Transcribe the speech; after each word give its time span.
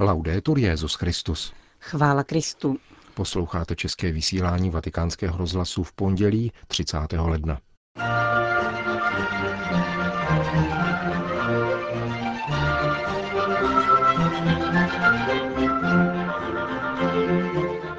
Laudetur 0.00 0.58
Jezus 0.58 0.94
Christus. 0.94 1.52
Chvála 1.80 2.24
Kristu. 2.24 2.76
Posloucháte 3.14 3.76
české 3.76 4.12
vysílání 4.12 4.70
Vatikánského 4.70 5.38
rozhlasu 5.38 5.82
v 5.82 5.92
pondělí 5.92 6.52
30. 6.66 6.98
ledna. 7.12 7.60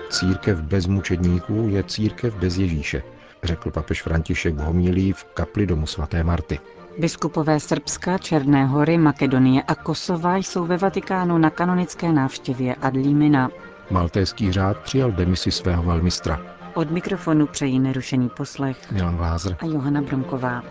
Církev 0.10 0.62
bez 0.62 0.88
mučedníků 0.88 1.68
je 1.70 1.84
církev 1.84 2.36
bez 2.36 2.58
Ježíše, 2.58 3.04
řekl 3.44 3.72
papež 3.72 4.02
František 4.02 4.56
v 4.56 4.60
homilí 4.60 5.14
v 5.14 5.24
kapli 5.24 5.66
domu 5.66 5.88
svaté 5.88 6.24
Marty. 6.24 6.60
Biskupové 7.00 7.60
Srbska, 7.60 8.18
Černé 8.18 8.66
hory, 8.66 8.98
Makedonie 8.98 9.64
a 9.64 9.76
Kosova 9.76 10.38
jsou 10.38 10.66
ve 10.66 10.78
Vatikánu 10.78 11.38
na 11.38 11.50
kanonické 11.50 12.12
návštěvě 12.12 12.76
Adlímina. 12.76 13.50
Maltéský 13.92 14.52
řád 14.52 14.78
přijal 14.78 15.12
demisi 15.12 15.52
svého 15.52 15.84
velmistra. 15.84 16.42
Od 16.74 16.92
mikrofonu 16.92 17.48
přejí 17.48 17.80
nerušený 17.80 18.30
poslech 18.30 18.92
Milan 18.92 19.20
Lázr 19.20 19.58
a 19.60 19.66
Johana 19.66 20.02
Bromková. 20.02 20.64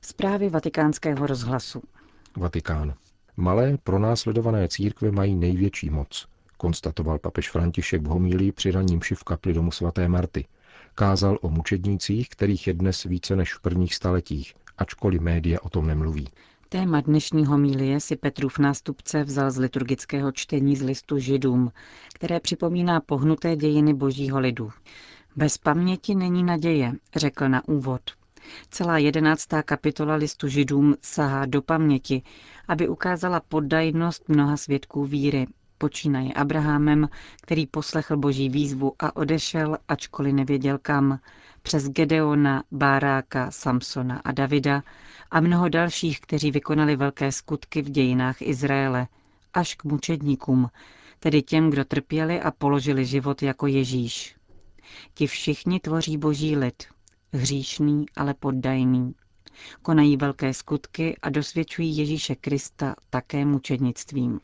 Zprávy 0.00 0.48
vatikánského 0.48 1.26
rozhlasu. 1.26 1.82
Vatikán. 2.36 2.94
Malé 3.36 3.76
pronásledované 3.84 4.68
církve 4.68 5.10
mají 5.10 5.36
největší 5.36 5.90
moc, 5.90 6.26
konstatoval 6.56 7.18
papež 7.18 7.50
František 7.50 8.02
v 8.02 8.06
homílii 8.06 8.52
při 8.52 8.70
raním 8.70 9.00
v 9.14 9.24
kapli 9.24 9.52
domu 9.52 9.70
svaté 9.70 10.08
Marty. 10.08 10.44
Kázal 10.94 11.38
o 11.42 11.48
mučednících, 11.48 12.28
kterých 12.28 12.66
je 12.66 12.74
dnes 12.74 13.02
více 13.02 13.36
než 13.36 13.54
v 13.54 13.60
prvních 13.60 13.94
staletích, 13.94 14.54
ačkoliv 14.78 15.20
média 15.20 15.58
o 15.62 15.68
tom 15.68 15.86
nemluví. 15.86 16.28
Téma 16.68 17.00
dnešní 17.00 17.46
homílie 17.46 18.00
si 18.00 18.16
Petrův 18.16 18.58
nástupce 18.58 19.24
vzal 19.24 19.50
z 19.50 19.58
liturgického 19.58 20.32
čtení 20.32 20.76
z 20.76 20.82
listu 20.82 21.18
Židům, 21.18 21.72
které 22.14 22.40
připomíná 22.40 23.00
pohnuté 23.00 23.56
dějiny 23.56 23.94
božího 23.94 24.40
lidu. 24.40 24.70
Bez 25.36 25.58
paměti 25.58 26.14
není 26.14 26.42
naděje, 26.44 26.92
řekl 27.16 27.48
na 27.48 27.68
úvod. 27.68 28.00
Celá 28.70 28.98
jedenáctá 28.98 29.62
kapitola 29.62 30.14
listu 30.14 30.48
Židům 30.48 30.94
sahá 31.02 31.46
do 31.46 31.62
paměti, 31.62 32.22
aby 32.68 32.88
ukázala 32.88 33.40
poddajnost 33.40 34.28
mnoha 34.28 34.56
svědků 34.56 35.04
víry, 35.04 35.46
počínaje 35.78 36.32
Abrahamem, 36.32 37.08
který 37.42 37.66
poslechl 37.66 38.16
boží 38.16 38.48
výzvu 38.48 38.92
a 38.98 39.16
odešel, 39.16 39.76
ačkoliv 39.88 40.34
nevěděl 40.34 40.78
kam, 40.82 41.18
přes 41.62 41.88
Gedeona, 41.88 42.64
Báráka, 42.70 43.50
Samsona 43.50 44.20
a 44.24 44.32
Davida 44.32 44.82
a 45.30 45.40
mnoho 45.40 45.68
dalších, 45.68 46.20
kteří 46.20 46.50
vykonali 46.50 46.96
velké 46.96 47.32
skutky 47.32 47.82
v 47.82 47.90
dějinách 47.90 48.42
Izraele, 48.42 49.06
až 49.54 49.74
k 49.74 49.84
mučedníkům, 49.84 50.70
tedy 51.18 51.42
těm, 51.42 51.70
kdo 51.70 51.84
trpěli 51.84 52.40
a 52.40 52.50
položili 52.50 53.04
život 53.04 53.42
jako 53.42 53.66
Ježíš. 53.66 54.36
Ti 55.14 55.26
všichni 55.26 55.80
tvoří 55.80 56.18
boží 56.18 56.56
lid, 56.56 56.82
hříšný, 57.32 58.06
ale 58.16 58.34
poddajný. 58.34 59.14
Konají 59.82 60.16
velké 60.16 60.54
skutky 60.54 61.16
a 61.22 61.30
dosvědčují 61.30 61.96
Ježíše 61.96 62.34
Krista 62.34 62.94
také 63.10 63.44
mučednictvím. 63.44 64.40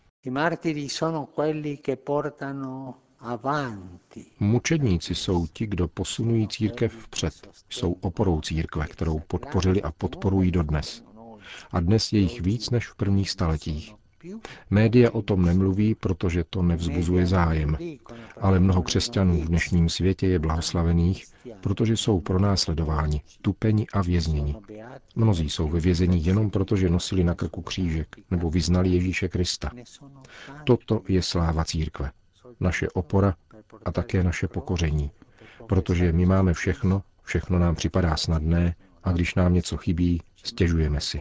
Mučedníci 4.41 5.15
jsou 5.15 5.47
ti, 5.47 5.67
kdo 5.67 5.89
posunují 5.89 6.49
církev 6.49 6.93
vpřed. 6.93 7.35
Jsou 7.71 7.93
oporou 7.93 8.41
církve, 8.41 8.87
kterou 8.87 9.19
podpořili 9.19 9.83
a 9.83 9.93
podporují 9.93 10.51
dodnes. 10.51 11.05
A 11.71 11.81
dnes 11.81 12.13
je 12.13 12.21
jich 12.21 12.41
víc 12.41 12.71
než 12.71 12.89
v 12.89 12.95
prvních 12.95 13.31
staletích. 13.31 13.95
Média 14.71 15.11
o 15.11 15.23
tom 15.23 15.45
nemluví, 15.45 15.95
protože 15.95 16.45
to 16.51 16.63
nevzbuzuje 16.63 17.27
zájem. 17.27 17.77
Ale 18.41 18.61
mnoho 18.61 18.83
křesťanů 18.83 19.41
v 19.41 19.49
dnešním 19.49 19.89
světě 19.89 20.27
je 20.27 20.39
blahoslavených, 20.39 21.27
protože 21.61 21.97
jsou 21.97 22.21
pronásledováni, 22.21 23.23
tupeni 23.43 23.87
a 23.93 24.03
vězněni. 24.03 24.57
Mnozí 25.17 25.51
jsou 25.51 25.69
ve 25.69 25.81
vězení 25.81 26.25
jenom 26.25 26.51
proto, 26.51 26.77
že 26.77 26.91
nosili 26.91 27.25
na 27.25 27.35
krku 27.35 27.63
křížek 27.63 28.17
nebo 28.31 28.51
vyznali 28.51 28.89
Ježíše 28.89 29.29
Krista. 29.29 29.71
Toto 30.65 31.03
je 31.09 31.23
sláva 31.23 31.65
církve. 31.65 32.11
Naše 32.61 32.89
opora 32.89 33.35
a 33.85 33.93
také 33.93 34.25
naše 34.25 34.49
pokoření. 34.49 35.11
Protože 35.67 36.13
my 36.13 36.27
máme 36.27 36.55
všechno, 36.55 37.03
všechno 37.23 37.59
nám 37.59 37.75
připadá 37.75 38.17
snadné 38.17 38.75
a 39.05 39.13
když 39.13 39.35
nám 39.35 39.55
něco 39.55 39.77
chybí, 39.77 40.23
stěžujeme 40.45 41.01
si. 41.01 41.21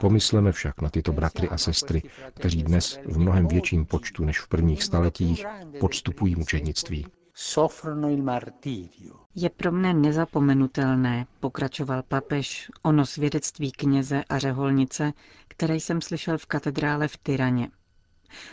Pomysleme 0.00 0.52
však 0.52 0.80
na 0.82 0.90
tyto 0.90 1.12
bratry 1.12 1.48
a 1.48 1.58
sestry, 1.58 2.02
kteří 2.34 2.62
dnes 2.62 2.98
v 3.06 3.18
mnohem 3.18 3.48
větším 3.48 3.86
počtu 3.86 4.24
než 4.24 4.40
v 4.40 4.48
prvních 4.48 4.82
staletích 4.82 5.46
podstupují 5.80 6.36
mučednictví. 6.36 7.06
Je 9.34 9.50
pro 9.50 9.72
mne 9.72 9.94
nezapomenutelné, 9.94 11.26
pokračoval 11.40 12.02
papež, 12.02 12.70
ono 12.82 13.06
svědectví 13.06 13.72
kněze 13.72 14.24
a 14.28 14.38
řeholnice, 14.38 15.12
které 15.48 15.76
jsem 15.76 16.00
slyšel 16.00 16.38
v 16.38 16.46
katedrále 16.46 17.08
v 17.08 17.16
Tyraně. 17.16 17.68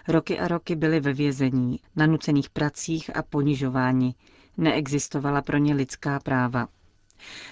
Roky 0.08 0.40
a 0.40 0.48
roky 0.48 0.76
byli 0.76 1.00
ve 1.00 1.14
vězení, 1.14 1.80
na 1.96 2.06
nucených 2.06 2.50
pracích 2.50 3.16
a 3.18 3.22
ponižováni. 3.24 4.16
Neexistovala 4.58 5.42
pro 5.42 5.58
ně 5.58 5.74
lidská 5.74 6.20
práva. 6.20 6.68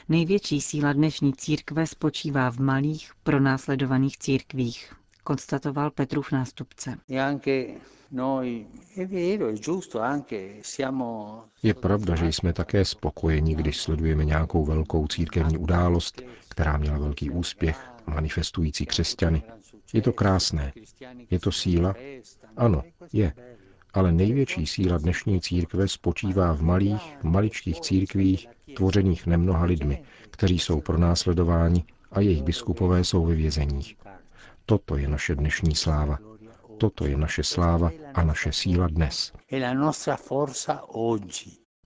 Největší 0.10 0.62
síla 0.62 0.94
dnešní 0.94 1.34
církve 1.34 1.88
spočívá 1.88 2.52
v 2.52 2.58
malých, 2.60 3.12
pronásledovaných 3.24 4.18
církvích, 4.18 4.94
konstatoval 5.24 5.92
Petrův 5.92 6.32
nástupce. 6.32 6.98
Je 11.64 11.74
pravda, 11.74 12.16
že 12.16 12.28
jsme 12.28 12.54
také 12.54 12.86
spokojeni, 12.86 13.56
když 13.56 13.82
sledujeme 13.82 14.26
nějakou 14.26 14.66
velkou 14.66 15.08
církevní 15.08 15.58
událost, 15.58 16.22
která 16.50 16.78
měla 16.78 16.98
velký 16.98 17.30
úspěch, 17.30 17.92
manifestující 18.08 18.86
křesťany. 18.86 19.44
Je 19.94 20.02
to 20.02 20.14
krásné. 20.14 20.74
Je 21.30 21.40
to 21.40 21.52
síla? 21.52 21.96
Ano, 22.58 22.84
je. 23.14 23.34
Ale 23.96 24.12
největší 24.12 24.66
síla 24.66 24.98
dnešní 24.98 25.42
církve 25.42 25.88
spočívá 25.88 26.54
v 26.54 26.62
malých, 26.62 27.18
maličkých 27.24 27.82
církvích, 27.82 28.48
tvořených 28.76 29.28
nemnoha 29.28 29.66
lidmi, 29.66 30.04
kteří 30.30 30.60
jsou 30.60 30.82
pronásledováni 30.82 31.84
a 32.12 32.20
jejich 32.20 32.44
biskupové 32.44 33.04
jsou 33.04 33.26
ve 33.26 33.36
vězeních. 33.36 33.96
Toto 34.66 34.98
je 34.98 35.08
naše 35.08 35.36
dnešní 35.36 35.76
sláva. 35.76 36.18
Toto 36.78 37.06
je 37.06 37.18
naše 37.18 37.44
sláva 37.44 37.92
a 38.14 38.24
naše 38.24 38.52
síla 38.52 38.88
dnes. 38.88 39.34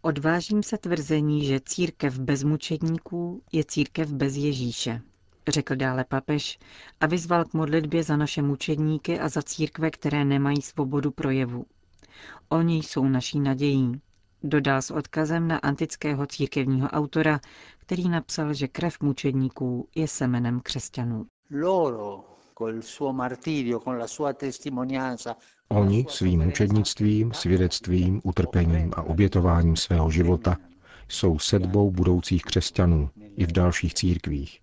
Odvážím 0.01 0.63
se 0.63 0.77
tvrzení, 0.77 1.45
že 1.45 1.59
církev 1.59 2.19
bez 2.19 2.43
mučedníků 2.43 3.41
je 3.51 3.63
církev 3.63 4.09
bez 4.13 4.35
Ježíše, 4.35 5.01
řekl 5.47 5.75
dále 5.75 6.03
papež 6.03 6.59
a 6.99 7.07
vyzval 7.07 7.45
k 7.45 7.53
modlitbě 7.53 8.03
za 8.03 8.17
naše 8.17 8.41
mučedníky 8.41 9.19
a 9.19 9.29
za 9.29 9.41
církve, 9.41 9.91
které 9.91 10.25
nemají 10.25 10.61
svobodu 10.61 11.11
projevu. 11.11 11.65
Oni 12.50 12.78
jsou 12.78 13.03
naší 13.03 13.40
nadějí, 13.40 14.02
dodal 14.44 14.81
s 14.81 14.91
odkazem 14.91 15.47
na 15.47 15.57
antického 15.57 16.25
církevního 16.25 16.88
autora, 16.88 17.40
který 17.80 18.09
napsal, 18.09 18.53
že 18.53 18.68
krev 18.68 19.02
mučedníků 19.02 19.88
je 19.96 20.07
semenem 20.07 20.59
křesťanů. 20.59 21.25
Oni 25.69 26.06
svým 26.09 26.46
mučednictvím, 26.46 27.34
svědectvím, 27.34 28.22
utrpením 28.24 28.91
a 28.96 29.01
obětováním 29.01 29.75
svého 29.75 30.12
života 30.12 30.57
jsou 31.07 31.40
sedbou 31.40 31.91
budoucích 31.91 32.44
křesťanů 32.44 33.09
i 33.36 33.46
v 33.46 33.51
dalších 33.51 33.94
církvích. 33.94 34.59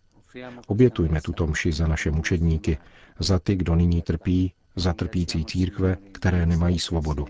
Obětujme 0.66 1.20
tuto 1.20 1.46
mši 1.46 1.72
za 1.72 1.86
naše 1.86 2.10
mučedníky, 2.10 2.78
za 3.18 3.38
ty, 3.38 3.56
kdo 3.56 3.74
nyní 3.74 4.02
trpí, 4.02 4.52
za 4.76 4.92
trpící 4.92 5.44
církve, 5.44 5.96
které 6.12 6.46
nemají 6.46 6.78
svobodu. 6.78 7.26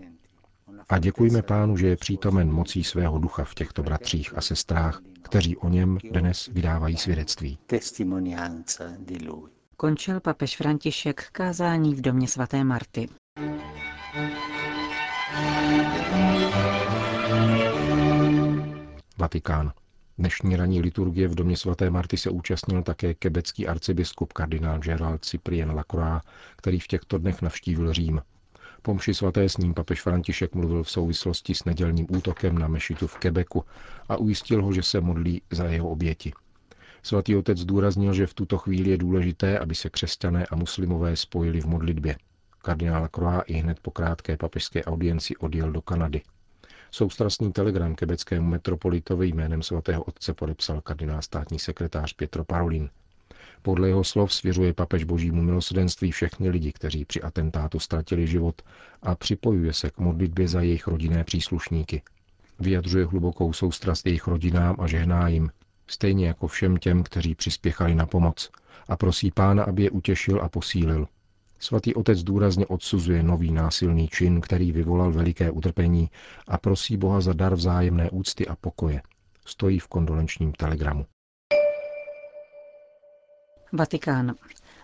A 0.88 0.98
děkujme 0.98 1.42
pánu, 1.42 1.76
že 1.76 1.86
je 1.86 1.96
přítomen 1.96 2.52
mocí 2.52 2.84
svého 2.84 3.18
ducha 3.18 3.44
v 3.44 3.54
těchto 3.54 3.82
bratřích 3.82 4.38
a 4.38 4.40
sestrách, 4.40 5.00
kteří 5.22 5.56
o 5.56 5.68
něm 5.68 5.98
dnes 6.12 6.46
vydávají 6.52 6.96
svědectví. 6.96 7.58
Končil 9.76 10.20
papež 10.20 10.56
František 10.56 11.28
kázání 11.32 11.94
v 11.94 12.00
domě 12.00 12.28
svaté 12.28 12.64
Marty. 12.64 13.08
Vatikán. 19.18 19.72
Dnešní 20.18 20.56
ranní 20.56 20.80
liturgie 20.80 21.28
v 21.28 21.34
domě 21.34 21.56
svaté 21.56 21.90
Marty 21.90 22.16
se 22.16 22.30
účastnil 22.30 22.82
také 22.82 23.14
kebecký 23.14 23.66
arcibiskup 23.68 24.32
kardinál 24.32 24.78
Gerald 24.78 25.24
Cyprien 25.24 25.70
Lacroix, 25.70 26.22
který 26.56 26.80
v 26.80 26.86
těchto 26.86 27.18
dnech 27.18 27.42
navštívil 27.42 27.92
Řím. 27.92 28.20
Po 28.82 28.94
mši 28.94 29.14
svaté 29.14 29.49
s 29.49 29.56
ním 29.56 29.75
papež 29.75 30.02
František 30.02 30.55
mluvil 30.55 30.82
v 30.82 30.90
souvislosti 30.90 31.55
s 31.55 31.64
nedělním 31.64 32.06
útokem 32.11 32.58
na 32.58 32.69
mešitu 32.69 33.06
v 33.06 33.19
Quebecu 33.19 33.64
a 34.08 34.17
ujistil 34.17 34.62
ho, 34.62 34.73
že 34.73 34.82
se 34.82 35.00
modlí 35.00 35.43
za 35.50 35.64
jeho 35.64 35.88
oběti. 35.88 36.32
Svatý 37.02 37.37
otec 37.37 37.58
zdůraznil, 37.58 38.14
že 38.14 38.26
v 38.26 38.34
tuto 38.34 38.58
chvíli 38.58 38.90
je 38.90 38.99
důležité, 38.99 39.58
aby 39.58 39.75
se 39.75 39.90
křesťané 39.90 40.46
a 40.46 40.56
muslimové 40.56 41.17
spojili 41.17 41.61
v 41.61 41.67
modlitbě. 41.67 42.17
Kardinál 42.62 43.08
Croix 43.08 43.43
i 43.46 43.55
hned 43.55 43.81
po 43.81 43.90
krátké 43.90 44.37
papežské 44.37 44.84
audienci 44.84 45.37
odjel 45.37 45.72
do 45.72 45.82
Kanady. 45.82 46.22
Soustrasný 46.90 47.52
telegram 47.52 47.94
kebeckému 47.94 48.49
metropolitovi 48.49 49.29
jménem 49.29 49.62
svatého 49.62 50.02
otce 50.02 50.34
podepsal 50.34 50.81
kardinál 50.81 51.22
státní 51.22 51.58
sekretář 51.58 52.12
Pietro 52.12 52.44
Parolin. 52.44 52.90
Podle 53.62 53.88
jeho 53.88 54.05
slov 54.05 54.35
svěřuje 54.35 54.73
papež 54.73 55.05
božímu 55.05 55.43
milosrdenství 55.43 56.11
všechny 56.12 56.50
lidi, 56.50 56.73
kteří 56.73 57.05
při 57.05 57.23
atentátu 57.23 57.79
ztratili 57.79 58.26
život 58.26 58.62
a 59.03 59.14
připojuje 59.14 59.73
se 59.73 59.91
k 59.91 59.99
modlitbě 59.99 60.49
za 60.49 60.61
jejich 60.61 60.87
rodinné 60.87 61.25
příslušníky. 61.25 62.03
Vyjadřuje 62.58 63.06
hlubokou 63.06 63.53
soustrast 63.53 64.06
jejich 64.06 64.26
rodinám 64.26 64.76
a 64.79 64.87
žehná 64.87 65.29
jim, 65.29 65.50
stejně 65.87 66.26
jako 66.26 66.47
všem 66.47 66.76
těm, 66.76 67.03
kteří 67.03 67.35
přispěchali 67.35 67.94
na 67.94 68.06
pomoc 68.06 68.50
a 68.88 68.97
prosí 68.97 69.31
pána, 69.31 69.64
aby 69.64 69.82
je 69.82 69.91
utěšil 69.91 70.43
a 70.43 70.49
posílil. 70.49 71.08
Svatý 71.58 71.94
otec 71.94 72.23
důrazně 72.23 72.67
odsuzuje 72.67 73.23
nový 73.23 73.53
násilný 73.53 74.08
čin, 74.08 74.41
který 74.41 74.73
vyvolal 74.73 75.12
veliké 75.12 75.50
utrpení 75.50 76.11
a 76.49 76.58
prosí 76.58 76.97
Boha 76.97 77.20
za 77.20 77.32
dar 77.32 77.55
vzájemné 77.55 78.11
úcty 78.11 78.47
a 78.47 78.56
pokoje. 78.56 79.03
Stojí 79.47 79.79
v 79.79 79.88
kondolenčním 79.88 80.53
telegramu. 80.53 81.06
Vatikán. 83.76 84.34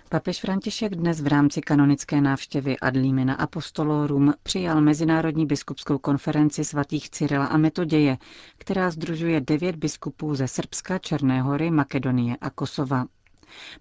Papež 0.09 0.41
František 0.41 0.95
dnes 0.95 1.21
v 1.21 1.27
rámci 1.27 1.61
kanonické 1.61 2.21
návštěvy 2.21 2.79
Adlímina 2.79 3.35
Apostolorum 3.35 4.35
přijal 4.43 4.81
Mezinárodní 4.81 5.47
biskupskou 5.47 5.99
konferenci 5.99 6.65
svatých 6.65 7.11
Cyrila 7.11 7.47
a 7.47 7.57
Metoděje, 7.57 8.19
která 8.59 8.91
združuje 8.91 9.41
devět 9.41 9.77
biskupů 9.77 10.35
ze 10.35 10.49
Srbska, 10.49 10.99
Černé 10.99 11.43
hory, 11.43 11.71
Makedonie 11.71 12.37
a 12.41 12.51
Kosova. 12.51 13.05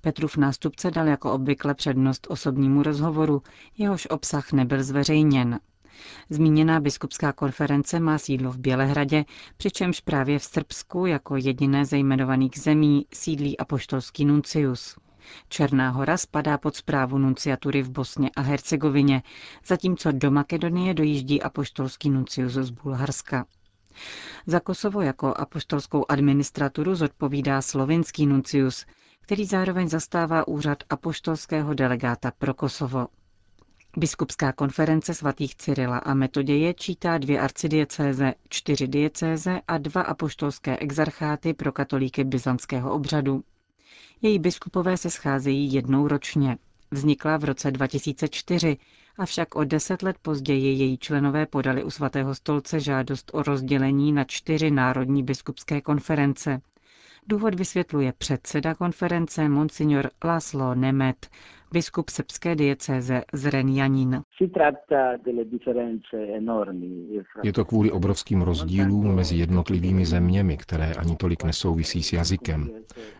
Petrův 0.01 0.37
nástupce 0.37 0.91
dal 0.91 1.07
jako 1.07 1.33
obvykle 1.33 1.73
přednost 1.73 2.27
osobnímu 2.29 2.83
rozhovoru, 2.83 3.41
jehož 3.77 4.07
obsah 4.09 4.51
nebyl 4.51 4.83
zveřejněn. 4.83 5.59
Zmíněná 6.29 6.79
biskupská 6.79 7.33
konference 7.33 7.99
má 7.99 8.17
sídlo 8.17 8.51
v 8.51 8.57
Bělehradě, 8.57 9.25
přičemž 9.57 9.99
právě 9.99 10.39
v 10.39 10.43
Srbsku 10.43 11.05
jako 11.05 11.35
jediné 11.35 11.85
ze 11.85 11.97
jmenovaných 11.97 12.59
zemí 12.59 13.05
sídlí 13.13 13.57
apoštolský 13.57 14.25
nuncius. 14.25 14.95
Černá 15.49 15.89
hora 15.89 16.17
spadá 16.17 16.57
pod 16.57 16.75
zprávu 16.75 17.17
nunciatury 17.17 17.81
v 17.81 17.89
Bosně 17.89 18.29
a 18.35 18.41
Hercegovině, 18.41 19.23
zatímco 19.65 20.11
do 20.11 20.31
Makedonie 20.31 20.93
dojíždí 20.93 21.41
apoštolský 21.41 22.09
nuncius 22.09 22.53
z 22.53 22.69
Bulharska. 22.69 23.45
Za 24.47 24.59
Kosovo 24.59 25.01
jako 25.01 25.33
apoštolskou 25.33 26.05
administraturu 26.09 26.95
zodpovídá 26.95 27.61
slovinský 27.61 28.25
nuncius, 28.25 28.85
který 29.21 29.45
zároveň 29.45 29.89
zastává 29.89 30.47
úřad 30.47 30.83
apoštolského 30.89 31.73
delegáta 31.73 32.31
pro 32.37 32.53
Kosovo. 32.53 33.07
Biskupská 33.97 34.51
konference 34.51 35.13
svatých 35.13 35.55
Cyrila 35.55 35.97
a 35.97 36.13
Metoděje 36.13 36.73
čítá 36.73 37.17
dvě 37.17 37.39
arcidiecéze, 37.39 38.33
čtyři 38.49 38.87
diecéze 38.87 39.61
a 39.67 39.77
dva 39.77 40.01
apoštolské 40.01 40.77
exarcháty 40.77 41.53
pro 41.53 41.71
katolíky 41.71 42.23
byzantského 42.23 42.93
obřadu. 42.93 43.43
Její 44.21 44.39
biskupové 44.39 44.97
se 44.97 45.09
scházejí 45.09 45.73
jednou 45.73 46.07
ročně. 46.07 46.57
Vznikla 46.91 47.37
v 47.37 47.43
roce 47.43 47.71
2004, 47.71 48.77
avšak 49.17 49.55
o 49.55 49.63
deset 49.63 50.01
let 50.01 50.15
později 50.21 50.73
její 50.73 50.97
členové 50.97 51.45
podali 51.45 51.83
u 51.83 51.89
svatého 51.89 52.35
stolce 52.35 52.79
žádost 52.79 53.31
o 53.33 53.43
rozdělení 53.43 54.11
na 54.11 54.23
čtyři 54.23 54.71
národní 54.71 55.23
biskupské 55.23 55.81
konference. 55.81 56.61
Důvod 57.27 57.55
vysvětluje 57.55 58.13
předseda 58.17 58.75
konference 58.75 59.49
Monsignor 59.49 60.09
Laslo 60.23 60.75
Nemet, 60.75 61.29
biskup 61.73 62.09
srbské 62.09 62.55
diecéze 62.55 63.23
z 63.33 63.45
Renjanin. 63.45 64.21
Je 67.43 67.53
to 67.53 67.65
kvůli 67.65 67.91
obrovským 67.91 68.41
rozdílům 68.41 69.15
mezi 69.15 69.35
jednotlivými 69.35 70.05
zeměmi, 70.05 70.57
které 70.57 70.93
ani 70.93 71.15
tolik 71.15 71.43
nesouvisí 71.43 72.03
s 72.03 72.13
jazykem. 72.13 72.69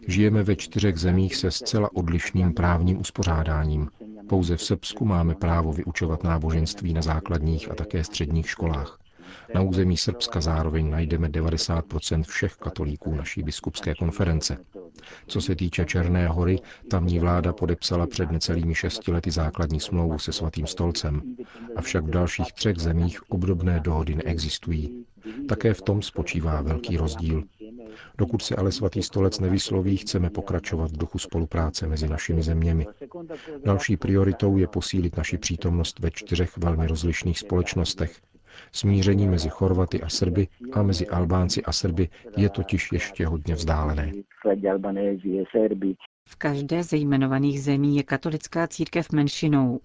Žijeme 0.08 0.44
ve 0.44 0.56
čtyřech 0.56 0.98
zemích 0.98 1.36
se 1.36 1.52
zcela 1.52 1.90
odlišným 1.96 2.54
právním 2.54 3.00
uspořádáním. 3.00 3.90
Pouze 4.30 4.58
v 4.58 4.64
Srbsku 4.64 5.06
máme 5.06 5.36
právo 5.36 5.74
vyučovat 5.74 6.24
náboženství 6.24 6.94
na 6.94 7.02
základních 7.02 7.72
a 7.72 7.76
také 7.76 8.04
středních 8.04 8.50
školách. 8.50 8.98
Na 9.56 9.62
území 9.62 9.98
Srbska 9.98 10.42
zároveň 10.42 10.90
najdeme 10.90 11.28
90% 11.28 12.24
všech 12.24 12.56
katolíků 12.56 13.16
naší 13.16 13.44
biskupské 13.44 13.96
konference. 13.96 14.58
Co 15.28 15.42
se 15.42 15.56
týče 15.56 15.86
Černé 15.86 16.28
hory, 16.28 16.60
tamní 16.90 17.20
vláda 17.20 17.54
podepsala 17.54 18.08
před 18.08 18.32
necelými 18.32 18.76
šesti 18.76 19.12
lety 19.12 19.32
základní 19.32 19.80
smlouvu 19.80 20.20
se 20.20 20.34
svatým 20.34 20.68
stolcem, 20.68 21.22
avšak 21.76 22.04
v 22.04 22.10
dalších 22.10 22.54
třech 22.54 22.78
zemích 22.78 23.32
obdobné 23.32 23.80
dohody 23.80 24.16
neexistují. 24.16 25.06
Také 25.48 25.74
v 25.74 25.82
tom 25.82 26.02
spočívá 26.02 26.62
velký 26.62 26.98
rozdíl. 26.98 27.44
Dokud 28.18 28.42
se 28.42 28.56
ale 28.56 28.72
svatý 28.72 29.04
stolec 29.04 29.40
nevysloví, 29.40 29.98
chceme 29.98 30.30
pokračovat 30.30 30.92
v 30.92 30.98
duchu 30.98 31.20
spolupráce 31.20 31.88
mezi 31.88 32.08
našimi 32.08 32.44
zeměmi. 32.44 32.86
Další 33.66 33.98
prioritou 33.98 34.58
je 34.58 34.68
posílit 34.68 35.18
naši 35.18 35.38
přítomnost 35.38 36.00
ve 36.00 36.12
čtyřech 36.12 36.58
velmi 36.58 36.88
rozlišných 36.88 37.40
společnostech, 37.40 38.22
Smíření 38.72 39.28
mezi 39.28 39.50
Chorvaty 39.50 40.02
a 40.02 40.10
Srby 40.10 40.48
a 40.74 40.84
mezi 40.84 41.08
Albánci 41.08 41.64
a 41.64 41.72
Srby 41.72 42.10
je 42.38 42.50
totiž 42.50 42.92
ještě 42.92 43.26
hodně 43.28 43.56
vzdálené. 43.56 44.12
V 46.28 46.36
každé 46.36 46.84
ze 46.84 46.98
jmenovaných 46.98 47.64
zemí 47.64 47.98
je 47.98 48.04
katolická 48.04 48.68
církev 48.68 49.12
menšinou. 49.12 49.80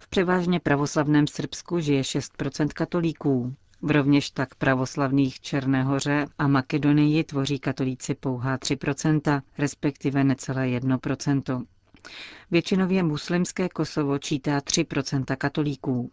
V 0.00 0.08
převážně 0.08 0.60
pravoslavném 0.60 1.26
Srbsku 1.26 1.80
žije 1.80 2.02
6% 2.02 2.68
katolíků. 2.74 3.54
V 3.82 3.90
rovněž 3.90 4.30
tak 4.30 4.54
pravoslavných 4.54 5.40
Černéhoře 5.40 6.26
a 6.38 6.48
Makedonii 6.48 7.24
tvoří 7.24 7.58
katolíci 7.58 8.14
pouhá 8.14 8.56
3% 8.56 9.42
respektive 9.58 10.24
necelé 10.24 10.66
1% 10.66 11.64
Většinově 12.50 13.02
muslimské 13.02 13.68
Kosovo 13.68 14.18
čítá 14.18 14.58
3% 14.58 15.36
katolíků. 15.36 16.10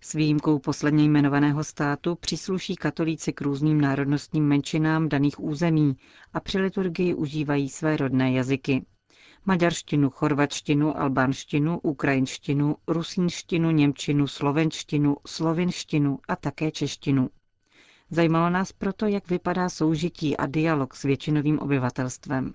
S 0.00 0.12
výjimkou 0.12 0.58
posledně 0.58 1.04
jmenovaného 1.04 1.64
státu 1.64 2.14
přísluší 2.14 2.76
katolíci 2.76 3.32
k 3.32 3.40
různým 3.40 3.80
národnostním 3.80 4.44
menšinám 4.48 5.08
daných 5.08 5.40
území 5.40 5.96
a 6.32 6.40
při 6.40 6.58
liturgii 6.58 7.14
užívají 7.14 7.68
své 7.68 7.96
rodné 7.96 8.32
jazyky. 8.32 8.84
Maďarštinu, 9.46 10.10
chorvačtinu, 10.10 10.98
albánštinu, 10.98 11.78
ukrajinštinu, 11.82 12.76
rusínštinu, 12.86 13.70
němčinu, 13.70 14.26
slovenštinu, 14.26 15.16
slovinštinu 15.26 16.18
a 16.28 16.36
také 16.36 16.70
češtinu. 16.70 17.30
Zajímalo 18.10 18.50
nás 18.50 18.72
proto, 18.72 19.06
jak 19.06 19.30
vypadá 19.30 19.68
soužití 19.68 20.36
a 20.36 20.46
dialog 20.46 20.94
s 20.94 21.02
většinovým 21.02 21.58
obyvatelstvem. 21.58 22.54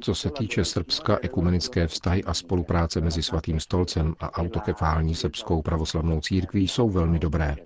Co 0.00 0.14
se 0.14 0.30
týče 0.30 0.64
Srbska, 0.64 1.18
ekumenické 1.22 1.86
vztahy 1.86 2.24
a 2.24 2.34
spolupráce 2.34 3.00
mezi 3.00 3.22
Svatým 3.22 3.60
stolcem 3.60 4.14
a 4.20 4.32
autokefální 4.32 5.14
srbskou 5.14 5.62
pravoslavnou 5.62 6.20
církví 6.20 6.68
jsou 6.68 6.88
velmi 6.88 7.18
dobré. 7.18 7.56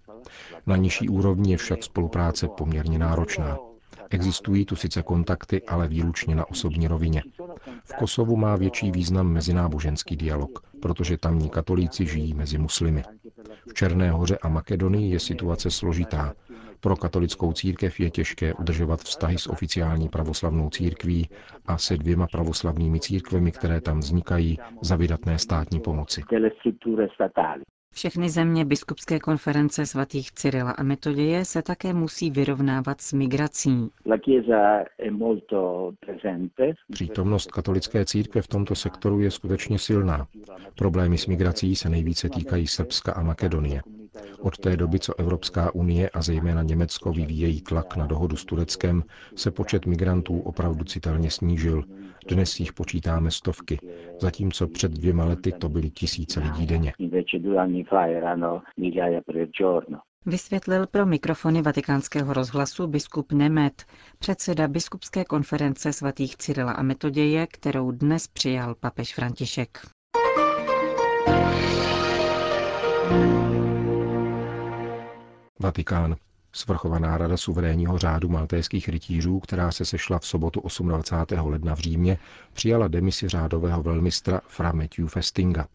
Na 0.66 0.76
nižší 0.76 1.08
úrovni 1.08 1.50
je 1.50 1.56
však 1.56 1.82
spolupráce 1.82 2.48
poměrně 2.48 2.98
náročná. 2.98 3.58
Existují 4.10 4.64
tu 4.64 4.76
sice 4.76 5.02
kontakty, 5.02 5.62
ale 5.62 5.88
výlučně 5.88 6.34
na 6.34 6.50
osobní 6.50 6.88
rovině. 6.88 7.22
V 7.84 7.92
Kosovu 7.98 8.36
má 8.36 8.56
větší 8.56 8.90
význam 8.90 9.32
mezináboženský 9.32 10.16
dialog, 10.16 10.62
protože 10.82 11.18
tamní 11.18 11.50
katolíci 11.50 12.06
žijí 12.06 12.34
mezi 12.34 12.58
muslimy. 12.58 13.02
V 13.68 13.74
Černé 13.74 14.10
hoře 14.10 14.38
a 14.38 14.48
Makedonii 14.48 15.12
je 15.12 15.20
situace 15.20 15.70
složitá. 15.70 16.34
Pro 16.80 16.96
katolickou 16.96 17.52
církev 17.52 18.00
je 18.00 18.10
těžké 18.10 18.54
udržovat 18.54 19.00
vztahy 19.00 19.38
s 19.38 19.46
oficiální 19.46 20.08
pravoslavnou 20.08 20.70
církví 20.70 21.28
a 21.66 21.78
se 21.78 21.96
dvěma 21.96 22.26
pravoslavnými 22.32 23.00
církvemi, 23.00 23.52
které 23.52 23.80
tam 23.80 23.98
vznikají 23.98 24.58
za 24.82 24.96
vydatné 24.96 25.38
státní 25.38 25.80
pomoci. 25.80 26.22
Všechny 27.98 28.30
země 28.30 28.64
biskupské 28.64 29.18
konference 29.18 29.86
svatých 29.86 30.32
Cyrila 30.32 30.70
a 30.70 30.82
Metoděje 30.82 31.44
se 31.44 31.62
také 31.62 31.92
musí 31.92 32.30
vyrovnávat 32.30 33.00
s 33.00 33.12
migrací. 33.12 33.90
Přítomnost 36.92 37.50
katolické 37.50 38.04
církve 38.04 38.42
v 38.42 38.48
tomto 38.48 38.74
sektoru 38.74 39.20
je 39.20 39.30
skutečně 39.30 39.78
silná. 39.78 40.26
Problémy 40.78 41.18
s 41.18 41.26
migrací 41.26 41.76
se 41.76 41.88
nejvíce 41.88 42.28
týkají 42.28 42.66
Srbska 42.66 43.12
a 43.12 43.22
Makedonie. 43.22 43.82
Od 44.40 44.58
té 44.58 44.76
doby, 44.76 44.98
co 44.98 45.20
Evropská 45.20 45.74
unie 45.74 46.10
a 46.10 46.22
zejména 46.22 46.62
Německo 46.62 47.12
vyvíjejí 47.12 47.60
tlak 47.60 47.96
na 47.96 48.06
dohodu 48.06 48.36
s 48.36 48.44
Tureckem, 48.44 49.04
se 49.34 49.50
počet 49.50 49.86
migrantů 49.86 50.40
opravdu 50.40 50.84
citelně 50.84 51.30
snížil. 51.30 51.84
Dnes 52.30 52.60
jich 52.60 52.72
počítáme 52.72 53.30
stovky, 53.30 53.78
zatímco 54.20 54.68
před 54.68 54.92
dvěma 54.92 55.24
lety 55.24 55.52
to 55.52 55.68
byly 55.68 55.90
tisíce 55.90 56.40
lidí 56.40 56.66
denně. 56.66 56.92
Vysvětlil 60.26 60.86
pro 60.86 61.06
mikrofony 61.06 61.62
vatikánského 61.62 62.32
rozhlasu 62.32 62.86
biskup 62.86 63.32
Nemet, 63.32 63.84
předseda 64.18 64.68
biskupské 64.68 65.24
konference 65.24 65.92
svatých 65.92 66.36
Cyrila 66.36 66.72
a 66.72 66.82
Metoděje, 66.82 67.46
kterou 67.46 67.90
dnes 67.90 68.26
přijal 68.26 68.74
papež 68.74 69.14
František. 69.14 69.78
Vatikán. 75.68 76.16
Svrchovaná 76.52 77.18
rada 77.18 77.36
suverénního 77.36 77.98
řádu 77.98 78.28
maltéských 78.28 78.88
rytířů, 78.88 79.40
která 79.40 79.72
se 79.72 79.84
sešla 79.84 80.18
v 80.18 80.26
sobotu 80.26 80.62
28. 80.86 81.50
ledna 81.50 81.74
v 81.74 81.78
Římě, 81.78 82.18
přijala 82.52 82.88
demisi 82.88 83.28
řádového 83.28 83.82
velmistra 83.82 84.40
Fra 84.48 84.72
Matthew 84.72 85.08
Festinga. 85.08 85.66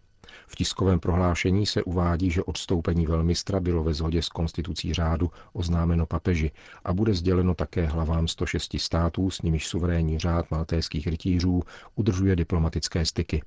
V 0.47 0.55
tiskovém 0.55 0.99
prohlášení 0.99 1.65
se 1.65 1.83
uvádí, 1.83 2.31
že 2.31 2.43
odstoupení 2.43 3.07
velmistra 3.07 3.59
bylo 3.59 3.83
ve 3.83 3.93
shodě 3.93 4.21
s 4.21 4.29
konstitucí 4.29 4.93
řádu 4.93 5.31
oznámeno 5.53 6.05
papeži 6.05 6.51
a 6.85 6.93
bude 6.93 7.13
sděleno 7.13 7.55
také 7.55 7.85
hlavám 7.85 8.27
106 8.27 8.79
států, 8.79 9.29
s 9.29 9.41
nimiž 9.41 9.67
suverénní 9.67 10.19
řád 10.19 10.51
maltéských 10.51 11.07
rytířů 11.07 11.61
udržuje 11.95 12.35
diplomatické 12.35 13.05
styky. 13.05 13.41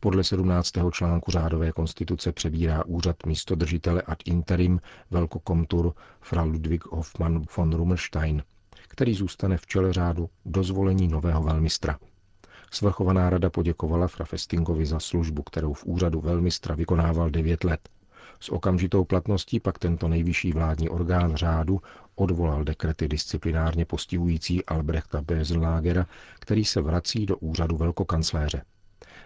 Podle 0.00 0.24
17. 0.24 0.72
článku 0.92 1.30
řádové 1.30 1.72
konstituce 1.72 2.32
přebírá 2.32 2.84
úřad 2.84 3.16
místodržitele 3.26 4.02
ad 4.02 4.18
interim 4.24 4.80
velkokomtur 5.10 5.94
fra 6.20 6.42
Ludwig 6.42 6.84
Hoffmann 6.84 7.44
von 7.56 7.72
Rummelstein, 7.72 8.42
který 8.88 9.14
zůstane 9.14 9.56
v 9.56 9.66
čele 9.66 9.92
řádu 9.92 10.30
do 10.44 10.62
zvolení 10.62 11.08
nového 11.08 11.42
velmistra. 11.42 11.98
Svrchovaná 12.70 13.30
rada 13.30 13.50
poděkovala 13.50 14.08
Frafestingovi 14.08 14.86
za 14.86 15.00
službu, 15.00 15.42
kterou 15.42 15.72
v 15.72 15.84
úřadu 15.84 16.20
velmistra 16.20 16.74
vykonával 16.74 17.30
9 17.30 17.64
let. 17.64 17.88
S 18.40 18.48
okamžitou 18.48 19.04
platností 19.04 19.60
pak 19.60 19.78
tento 19.78 20.08
nejvyšší 20.08 20.52
vládní 20.52 20.88
orgán 20.88 21.36
řádu 21.36 21.80
odvolal 22.14 22.64
dekrety 22.64 23.08
disciplinárně 23.08 23.84
postihující 23.84 24.64
Albrechta 24.64 25.22
Besenlagera, 25.22 26.06
který 26.38 26.64
se 26.64 26.80
vrací 26.80 27.26
do 27.26 27.36
úřadu 27.36 27.76
velkokancléře. 27.76 28.62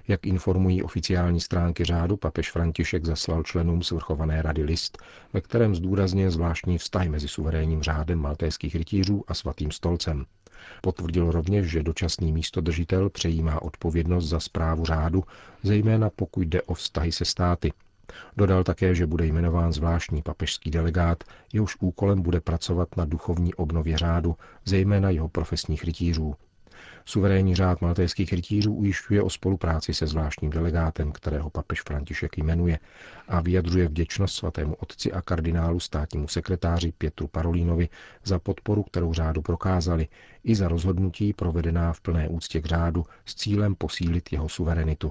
Jak 0.09 0.27
informují 0.27 0.83
oficiální 0.83 1.41
stránky 1.41 1.85
řádu, 1.85 2.17
papež 2.17 2.51
František 2.51 3.05
zaslal 3.05 3.43
členům 3.43 3.83
svrchované 3.83 4.43
rady 4.43 4.63
list, 4.63 4.99
ve 5.33 5.41
kterém 5.41 5.75
zdůrazně 5.75 6.31
zvláštní 6.31 6.79
vztah 6.79 7.07
mezi 7.07 7.29
suverénním 7.29 7.83
řádem 7.83 8.19
maltéských 8.19 8.75
rytířů 8.75 9.25
a 9.29 9.35
svatým 9.35 9.71
stolcem. 9.71 10.27
Potvrdil 10.83 11.31
rovněž, 11.31 11.67
že 11.67 11.83
dočasný 11.83 12.33
místodržitel 12.33 13.11
přejímá 13.11 13.63
odpovědnost 13.63 14.29
za 14.29 14.41
zprávu 14.41 14.85
řádu, 14.85 15.25
zejména 15.63 16.11
pokud 16.11 16.41
jde 16.41 16.63
o 16.63 16.75
vztahy 16.75 17.13
se 17.13 17.25
státy. 17.25 17.73
Dodal 18.37 18.65
také, 18.65 18.95
že 18.95 19.07
bude 19.07 19.27
jmenován 19.27 19.73
zvláštní 19.73 20.23
papežský 20.23 20.71
delegát, 20.71 21.25
jehož 21.53 21.77
úkolem 21.81 22.23
bude 22.23 22.41
pracovat 22.41 22.97
na 22.97 23.05
duchovní 23.05 23.55
obnově 23.55 23.99
řádu, 23.99 24.37
zejména 24.65 25.11
jeho 25.11 25.29
profesních 25.29 25.85
rytířů. 25.85 26.35
Suverénní 27.05 27.55
řád 27.55 27.81
maltéských 27.81 28.33
rytířů 28.33 28.75
ujišťuje 28.75 29.23
o 29.23 29.31
spolupráci 29.31 29.95
se 29.95 30.07
zvláštním 30.07 30.51
delegátem, 30.51 31.13
kterého 31.13 31.51
papež 31.51 31.83
František 31.83 32.37
jmenuje, 32.37 32.79
a 33.29 33.41
vyjadřuje 33.41 33.89
vděčnost 33.89 34.35
svatému 34.35 34.75
otci 34.75 35.13
a 35.13 35.23
kardinálu 35.23 35.81
státnímu 35.81 36.29
sekretáři 36.29 36.93
Pětru 36.93 37.29
Parolínovi 37.29 37.89
za 38.25 38.39
podporu, 38.39 38.83
kterou 38.83 39.13
řádu 39.13 39.43
prokázali, 39.43 40.09
i 40.45 40.55
za 40.55 40.69
rozhodnutí 40.69 41.33
provedená 41.33 41.93
v 41.93 42.01
plné 42.01 42.29
úctě 42.29 42.61
k 42.61 42.67
řádu 42.67 43.05
s 43.25 43.35
cílem 43.35 43.75
posílit 43.75 44.33
jeho 44.33 44.49
suverenitu. 44.49 45.11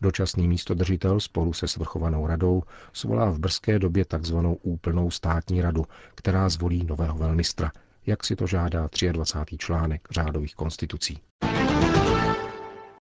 Dočasný 0.00 0.48
místodržitel 0.48 1.20
spolu 1.20 1.52
se 1.52 1.68
svrchovanou 1.68 2.26
radou 2.26 2.62
svolá 2.92 3.30
v 3.30 3.38
brzké 3.38 3.78
době 3.78 4.04
takzvanou 4.04 4.54
úplnou 4.54 5.10
státní 5.10 5.62
radu, 5.62 5.84
která 6.14 6.48
zvolí 6.48 6.84
nového 6.84 7.18
velmistra– 7.18 7.72
jak 8.06 8.24
si 8.24 8.36
to 8.36 8.46
žádá 8.46 8.88
23. 9.12 9.56
článek 9.58 10.08
řádových 10.10 10.54
konstitucí. 10.54 11.18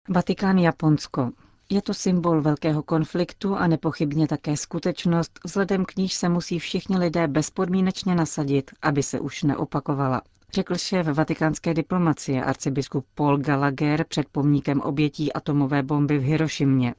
Vatikán 0.09 0.57
Japonsko. 0.57 1.31
Je 1.69 1.81
to 1.81 1.93
symbol 1.93 2.41
velkého 2.41 2.83
konfliktu 2.83 3.55
a 3.55 3.67
nepochybně 3.67 4.27
také 4.27 4.57
skutečnost, 4.57 5.39
vzhledem 5.45 5.85
k 5.85 5.95
níž 5.95 6.13
se 6.13 6.29
musí 6.29 6.59
všichni 6.59 6.97
lidé 6.97 7.27
bezpodmínečně 7.27 8.15
nasadit, 8.15 8.71
aby 8.81 9.03
se 9.03 9.19
už 9.19 9.43
neopakovala. 9.43 10.21
Řekl 10.53 10.75
šéf 10.75 11.07
vatikánské 11.07 11.73
diplomacie 11.73 12.43
arcibiskup 12.43 13.05
Paul 13.15 13.37
Gallagher 13.37 14.05
před 14.07 14.29
pomníkem 14.31 14.81
obětí 14.81 15.33
atomové 15.33 15.83
bomby 15.83 16.17
v 16.17 16.21
Hirošimě. 16.23 16.93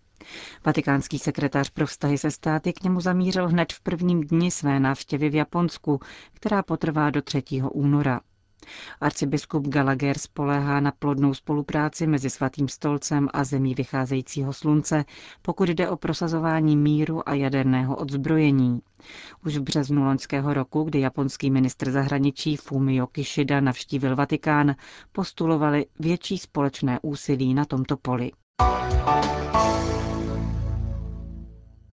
Vatikánský 0.67 1.19
sekretář 1.19 1.71
pro 1.71 1.87
vztahy 1.87 2.19
se 2.19 2.31
státy 2.31 2.73
k 2.73 2.83
němu 2.85 3.01
zamířil 3.01 3.49
hned 3.49 3.73
v 3.73 3.81
prvním 3.81 4.21
dni 4.21 4.51
své 4.51 4.81
návštěvy 4.81 5.29
v 5.31 5.35
Japonsku, 5.35 6.01
která 6.33 6.63
potrvá 6.63 7.11
do 7.11 7.23
3. 7.23 7.43
února. 7.73 8.21
Arcibiskup 9.01 9.67
Gallagher 9.69 10.19
spoléhá 10.19 10.81
na 10.81 10.93
plodnou 10.99 11.35
spolupráci 11.35 12.07
mezi 12.07 12.31
Svatým 12.31 12.69
stolcem 12.69 13.29
a 13.33 13.45
zemí 13.45 13.75
vycházejícího 13.75 14.53
slunce, 14.53 15.05
pokud 15.43 15.69
jde 15.69 15.89
o 15.89 15.97
prosazování 15.97 16.77
míru 16.77 17.29
a 17.29 17.35
jaderného 17.35 17.97
odzbrojení. 17.97 18.81
Už 19.47 19.57
v 19.57 19.63
březnu 19.63 20.05
loňského 20.05 20.55
roku, 20.55 20.83
kdy 20.83 21.01
japonský 21.01 21.51
ministr 21.51 21.91
zahraničí 21.91 22.57
Fumio 22.57 23.07
Kishida 23.07 23.61
navštívil 23.61 24.17
Vatikán, 24.17 24.75
postulovali 25.13 25.87
větší 26.01 26.39
společné 26.39 26.99
úsilí 27.03 27.55
na 27.55 27.65
tomto 27.65 27.97
poli. 27.97 28.31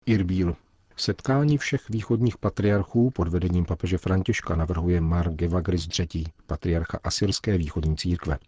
Irbíl. 0.07 0.57
Setkání 0.97 1.59
všech 1.59 1.89
východních 1.89 2.39
patriarchů 2.39 3.11
pod 3.11 3.29
vedením 3.29 3.65
papeže 3.65 3.99
Františka 3.99 4.57
navrhuje 4.57 5.01
Mar 5.01 5.31
Gevagris 5.35 5.99
III., 5.99 6.25
patriarcha 6.47 6.99
asyrské 7.05 7.59
východní 7.59 7.97
církve. 7.97 8.39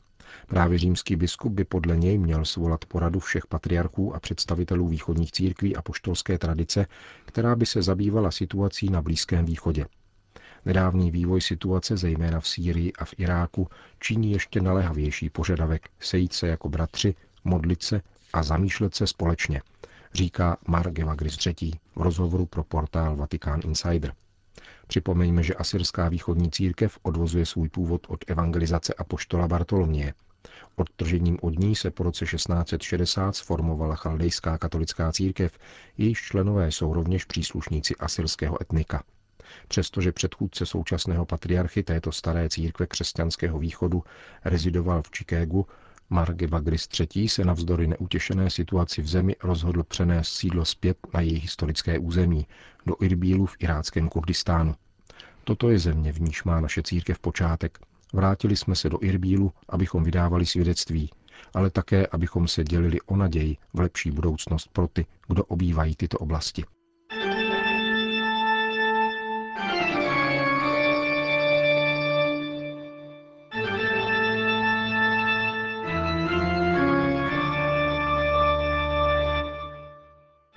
Právě 0.47 0.79
římský 0.79 1.17
biskup 1.17 1.53
by 1.53 1.65
podle 1.65 1.97
něj 1.97 2.19
měl 2.19 2.45
svolat 2.45 2.85
poradu 2.85 3.21
všech 3.21 3.47
patriarchů 3.47 4.15
a 4.15 4.21
představitelů 4.21 4.89
východních 4.89 5.33
církví 5.33 5.77
a 5.77 5.83
poštolské 5.83 6.39
tradice, 6.39 6.87
která 7.25 7.57
by 7.57 7.67
se 7.67 7.83
zabývala 7.83 8.31
situací 8.31 8.91
na 8.91 9.03
Blízkém 9.03 9.45
východě. 9.45 9.87
Nedávný 10.65 11.11
vývoj 11.11 11.41
situace, 11.41 11.97
zejména 11.97 12.41
v 12.41 12.49
Sýrii 12.49 12.93
a 12.93 13.05
v 13.05 13.15
Iráku, 13.19 13.69
činí 14.01 14.33
ještě 14.33 14.61
naléhavější 14.61 15.31
požadavek 15.31 15.89
sejít 16.01 16.33
se 16.33 16.49
jako 16.49 16.69
bratři, 16.69 17.15
modlit 17.45 17.83
se 17.83 18.01
a 18.33 18.43
zamýšlet 18.43 18.95
se 18.95 19.07
společně– 19.07 19.63
říká 20.15 20.57
Mark 20.69 20.99
Evagris 20.99 21.47
III. 21.47 21.73
v 21.97 22.03
rozhovoru 22.03 22.47
pro 22.47 22.65
portál 22.65 23.17
Vatikán 23.17 23.61
Insider. 23.65 24.13
Připomeňme, 24.87 25.43
že 25.43 25.55
asyrská 25.55 26.09
východní 26.09 26.51
církev 26.51 26.99
odvozuje 27.03 27.47
svůj 27.47 27.69
původ 27.69 28.07
od 28.09 28.25
evangelizace 28.27 28.95
apoštola 28.95 29.49
Bartoloměje. 29.49 30.15
Odtržením 30.77 31.39
od 31.43 31.59
ní 31.59 31.77
se 31.77 31.91
po 31.91 32.03
roce 32.03 32.27
1660 32.27 33.37
sformovala 33.37 33.97
chaldejská 33.97 34.59
katolická 34.59 35.13
církev, 35.13 35.59
jejíž 35.99 36.19
členové 36.19 36.73
jsou 36.73 36.95
rovněž 36.95 37.25
příslušníci 37.25 37.97
asyrského 37.97 38.63
etnika. 38.63 39.03
Přestože 39.69 40.13
předchůdce 40.13 40.67
současného 40.67 41.27
patriarchy 41.27 41.83
této 41.83 42.13
staré 42.13 42.49
církve 42.49 42.87
křesťanského 42.87 43.59
východu 43.59 44.05
rezidoval 44.45 45.03
v 45.03 45.11
Chicagu, 45.17 45.67
Marge 46.11 46.47
Bagris 46.47 46.89
III. 47.01 47.29
se 47.29 47.45
navzdory 47.45 47.87
neutěšené 47.87 48.51
situaci 48.51 49.03
v 49.03 49.09
zemi 49.09 49.37
rozhodl 49.43 49.83
přenést 49.83 50.29
sídlo 50.29 50.65
zpět 50.65 50.99
na 51.15 51.21
její 51.21 51.39
historické 51.39 51.99
území, 51.99 52.47
do 52.87 52.95
Irbílu 53.01 53.47
v 53.47 53.57
iráckém 53.59 54.09
Kurdistánu. 54.09 54.75
Toto 55.45 55.71
je 55.71 55.79
země, 55.79 56.13
v 56.13 56.21
níž 56.21 56.45
má 56.45 56.61
naše 56.61 56.83
církev 56.83 57.19
počátek. 57.19 57.79
Vrátili 58.13 58.57
jsme 58.57 58.77
se 58.77 58.89
do 58.89 58.99
Irbílu, 59.01 59.53
abychom 59.69 60.05
vydávali 60.05 60.47
svědectví, 60.47 61.11
ale 61.55 61.71
také, 61.71 62.07
abychom 62.07 62.49
se 62.49 62.65
dělili 62.65 63.01
o 63.01 63.17
naději 63.17 63.57
v 63.73 63.81
lepší 63.81 64.11
budoucnost 64.11 64.69
pro 64.73 64.89
ty, 64.89 65.07
kdo 65.29 65.45
obývají 65.45 65.97
tyto 65.97 66.19
oblasti. 66.19 66.65